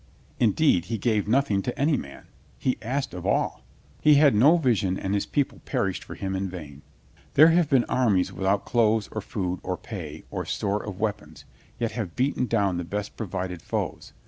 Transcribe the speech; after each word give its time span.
Indeed, 0.39 0.85
he 0.85 0.97
gave 0.97 1.27
nothing 1.27 1.61
to 1.61 1.77
any 1.77 1.95
man. 1.95 2.25
He 2.57 2.79
asked 2.81 3.13
of 3.13 3.23
all. 3.23 3.61
He 4.01 4.13
THE 4.15 4.19
HOME 4.21 4.27
OF 4.29 4.33
LOST 4.33 4.33
CAUSES 4.33 4.33
209 4.33 4.33
had 4.33 4.35
no 4.35 4.57
vision 4.57 4.99
and 5.05 5.13
his 5.13 5.25
people 5.27 5.61
perished 5.63 6.03
for 6.03 6.15
him 6.15 6.35
in 6.35 6.49
vain. 6.49 6.81
There 7.35 7.49
have 7.49 7.69
been 7.69 7.83
armies 7.85 8.33
without 8.33 8.65
clothes 8.65 9.09
or 9.11 9.21
food 9.21 9.59
or 9.61 9.77
pay 9.77 10.23
or 10.31 10.43
store 10.43 10.81
of 10.83 10.99
weapons, 10.99 11.45
yet 11.77 11.91
have 11.91 12.15
beaten 12.15 12.47
down 12.47 12.77
the 12.77 12.83
best 12.83 13.15
provided 13.15 13.61
foes. 13.61 14.13